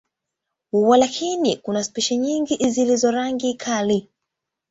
[0.71, 4.09] Walakini, kuna spishi nyingi zilizo rangi kali.